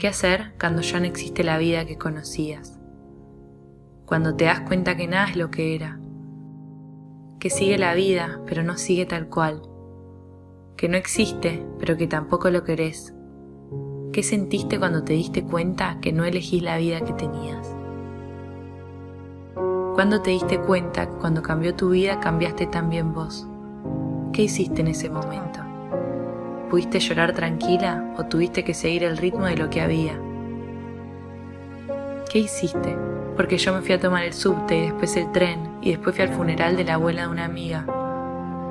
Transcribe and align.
¿Qué 0.00 0.08
hacer 0.08 0.54
cuando 0.58 0.80
ya 0.80 0.98
no 0.98 1.04
existe 1.04 1.44
la 1.44 1.58
vida 1.58 1.84
que 1.84 1.98
conocías? 1.98 2.80
Cuando 4.06 4.34
te 4.34 4.46
das 4.46 4.60
cuenta 4.60 4.96
que 4.96 5.06
nada 5.06 5.28
es 5.28 5.36
lo 5.36 5.50
que 5.50 5.74
era, 5.74 6.00
que 7.38 7.50
sigue 7.50 7.76
la 7.76 7.92
vida 7.92 8.40
pero 8.46 8.62
no 8.62 8.78
sigue 8.78 9.04
tal 9.04 9.28
cual, 9.28 9.60
que 10.78 10.88
no 10.88 10.96
existe 10.96 11.66
pero 11.78 11.98
que 11.98 12.06
tampoco 12.06 12.48
lo 12.48 12.64
querés. 12.64 13.14
¿Qué 14.10 14.22
sentiste 14.22 14.78
cuando 14.78 15.04
te 15.04 15.12
diste 15.12 15.44
cuenta 15.44 15.98
que 16.00 16.14
no 16.14 16.24
elegís 16.24 16.62
la 16.62 16.78
vida 16.78 17.02
que 17.02 17.12
tenías? 17.12 17.76
¿Cuándo 19.94 20.22
te 20.22 20.30
diste 20.30 20.62
cuenta 20.62 21.10
que 21.10 21.16
cuando 21.16 21.42
cambió 21.42 21.74
tu 21.74 21.90
vida 21.90 22.20
cambiaste 22.20 22.68
también 22.68 23.12
vos? 23.12 23.46
¿Qué 24.32 24.44
hiciste 24.44 24.80
en 24.80 24.88
ese 24.88 25.10
momento? 25.10 25.69
¿Pudiste 26.70 27.00
llorar 27.00 27.32
tranquila 27.32 28.14
o 28.16 28.26
tuviste 28.26 28.62
que 28.62 28.74
seguir 28.74 29.02
el 29.02 29.16
ritmo 29.16 29.46
de 29.46 29.56
lo 29.56 29.68
que 29.70 29.80
había? 29.80 30.12
¿Qué 32.30 32.38
hiciste? 32.38 32.96
Porque 33.36 33.58
yo 33.58 33.74
me 33.74 33.80
fui 33.80 33.92
a 33.92 33.98
tomar 33.98 34.22
el 34.22 34.32
subte 34.32 34.76
y 34.76 34.82
después 34.82 35.16
el 35.16 35.32
tren 35.32 35.78
y 35.82 35.90
después 35.90 36.14
fui 36.14 36.24
al 36.24 36.32
funeral 36.32 36.76
de 36.76 36.84
la 36.84 36.94
abuela 36.94 37.22
de 37.22 37.28
una 37.28 37.44
amiga 37.44 37.84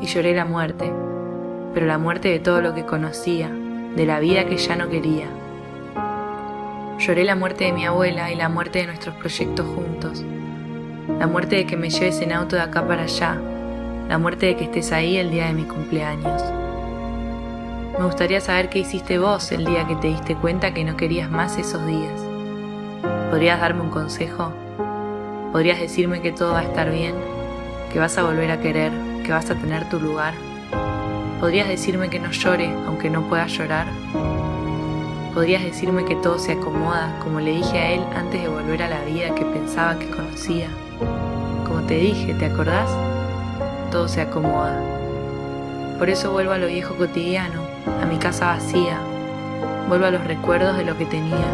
y 0.00 0.06
lloré 0.06 0.34
la 0.34 0.46
muerte, 0.46 0.90
pero 1.74 1.84
la 1.84 1.98
muerte 1.98 2.28
de 2.28 2.38
todo 2.38 2.62
lo 2.62 2.74
que 2.74 2.86
conocía, 2.86 3.50
de 3.50 4.06
la 4.06 4.20
vida 4.20 4.46
que 4.46 4.56
ya 4.56 4.74
no 4.74 4.88
quería. 4.88 5.26
Lloré 6.98 7.24
la 7.24 7.36
muerte 7.36 7.64
de 7.64 7.72
mi 7.72 7.84
abuela 7.84 8.32
y 8.32 8.36
la 8.36 8.48
muerte 8.48 8.78
de 8.78 8.86
nuestros 8.86 9.16
proyectos 9.16 9.66
juntos, 9.66 10.24
la 11.18 11.26
muerte 11.26 11.56
de 11.56 11.66
que 11.66 11.76
me 11.76 11.90
lleves 11.90 12.22
en 12.22 12.32
auto 12.32 12.56
de 12.56 12.62
acá 12.62 12.88
para 12.88 13.02
allá, 13.02 13.38
la 14.08 14.16
muerte 14.16 14.46
de 14.46 14.56
que 14.56 14.64
estés 14.64 14.92
ahí 14.92 15.18
el 15.18 15.30
día 15.30 15.48
de 15.48 15.52
mi 15.52 15.64
cumpleaños. 15.64 16.61
Me 17.98 18.06
gustaría 18.06 18.40
saber 18.40 18.70
qué 18.70 18.78
hiciste 18.78 19.18
vos 19.18 19.52
el 19.52 19.66
día 19.66 19.86
que 19.86 19.96
te 19.96 20.08
diste 20.08 20.34
cuenta 20.34 20.72
que 20.72 20.82
no 20.82 20.96
querías 20.96 21.30
más 21.30 21.58
esos 21.58 21.86
días. 21.86 22.12
¿Podrías 23.30 23.60
darme 23.60 23.82
un 23.82 23.90
consejo? 23.90 24.50
¿Podrías 25.52 25.78
decirme 25.78 26.22
que 26.22 26.32
todo 26.32 26.52
va 26.52 26.60
a 26.60 26.64
estar 26.64 26.90
bien? 26.90 27.14
¿Que 27.92 27.98
vas 27.98 28.16
a 28.16 28.22
volver 28.22 28.50
a 28.50 28.60
querer? 28.60 28.92
¿Que 29.24 29.32
vas 29.32 29.50
a 29.50 29.56
tener 29.56 29.90
tu 29.90 30.00
lugar? 30.00 30.32
¿Podrías 31.38 31.68
decirme 31.68 32.08
que 32.08 32.18
no 32.18 32.30
llore 32.30 32.72
aunque 32.86 33.10
no 33.10 33.28
pueda 33.28 33.46
llorar? 33.46 33.86
¿Podrías 35.34 35.62
decirme 35.62 36.06
que 36.06 36.16
todo 36.16 36.38
se 36.38 36.52
acomoda 36.52 37.18
como 37.22 37.40
le 37.40 37.52
dije 37.52 37.78
a 37.78 37.92
él 37.92 38.04
antes 38.16 38.40
de 38.40 38.48
volver 38.48 38.82
a 38.82 38.88
la 38.88 39.04
vida 39.04 39.34
que 39.34 39.44
pensaba 39.44 39.98
que 39.98 40.08
conocía? 40.08 40.68
Como 41.66 41.82
te 41.82 41.96
dije, 41.96 42.32
¿te 42.34 42.46
acordás? 42.46 42.90
Todo 43.90 44.08
se 44.08 44.22
acomoda. 44.22 44.80
Por 45.98 46.08
eso 46.08 46.32
vuelvo 46.32 46.52
a 46.52 46.58
lo 46.58 46.66
viejo 46.66 46.96
cotidiano, 46.96 47.71
a 47.86 48.06
mi 48.06 48.16
casa 48.16 48.46
vacía. 48.46 48.98
Vuelvo 49.88 50.06
a 50.06 50.10
los 50.10 50.24
recuerdos 50.24 50.76
de 50.76 50.84
lo 50.84 50.96
que 50.96 51.06
tenía. 51.06 51.46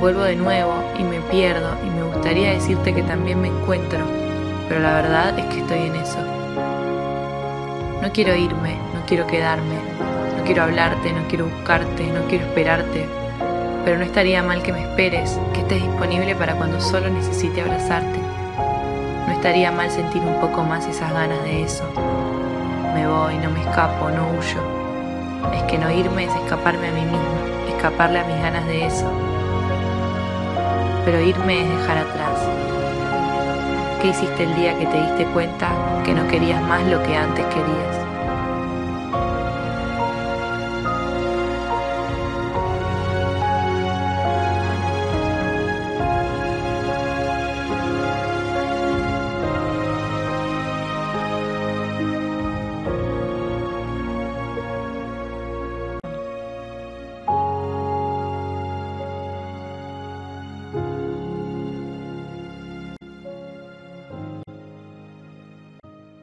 Vuelvo 0.00 0.22
de 0.22 0.36
nuevo 0.36 0.74
y 0.98 1.02
me 1.04 1.20
pierdo 1.20 1.70
y 1.84 1.90
me 1.90 2.02
gustaría 2.02 2.50
decirte 2.52 2.94
que 2.94 3.02
también 3.02 3.40
me 3.40 3.48
encuentro, 3.48 4.00
pero 4.68 4.80
la 4.80 4.94
verdad 4.94 5.38
es 5.38 5.46
que 5.46 5.60
estoy 5.60 5.86
en 5.86 5.96
eso. 5.96 6.18
No 8.02 8.12
quiero 8.12 8.34
irme, 8.34 8.76
no 8.94 9.04
quiero 9.06 9.26
quedarme, 9.26 9.76
no 10.36 10.44
quiero 10.44 10.64
hablarte, 10.64 11.12
no 11.12 11.26
quiero 11.28 11.46
buscarte, 11.46 12.06
no 12.08 12.26
quiero 12.28 12.44
esperarte, 12.44 13.06
pero 13.84 13.96
no 13.98 14.04
estaría 14.04 14.42
mal 14.42 14.62
que 14.62 14.72
me 14.72 14.82
esperes, 14.82 15.38
que 15.54 15.60
estés 15.60 15.82
disponible 15.82 16.34
para 16.34 16.54
cuando 16.56 16.80
solo 16.80 17.08
necesite 17.08 17.62
abrazarte. 17.62 18.18
No 19.26 19.32
estaría 19.32 19.72
mal 19.72 19.90
sentir 19.90 20.22
un 20.22 20.40
poco 20.40 20.62
más 20.62 20.86
esas 20.86 21.12
ganas 21.12 21.42
de 21.42 21.62
eso. 21.62 21.84
Me 22.94 23.08
voy, 23.08 23.38
no 23.38 23.50
me 23.50 23.60
escapo, 23.60 24.10
no 24.10 24.28
huyo. 24.38 24.85
Es 25.54 25.62
que 25.64 25.78
no 25.78 25.90
irme 25.90 26.24
es 26.24 26.34
escaparme 26.34 26.88
a 26.88 26.92
mí 26.92 27.02
mismo, 27.02 27.68
escaparle 27.68 28.20
a 28.20 28.24
mis 28.24 28.36
ganas 28.36 28.66
de 28.66 28.86
eso. 28.86 29.10
Pero 31.04 31.20
irme 31.20 31.62
es 31.62 31.68
dejar 31.68 31.98
atrás. 31.98 32.40
¿Qué 34.00 34.08
hiciste 34.08 34.44
el 34.44 34.54
día 34.54 34.78
que 34.78 34.86
te 34.86 35.00
diste 35.00 35.24
cuenta 35.32 35.68
que 36.04 36.14
no 36.14 36.26
querías 36.28 36.62
más 36.62 36.84
lo 36.86 37.02
que 37.02 37.16
antes 37.16 37.44
querías? 37.46 38.05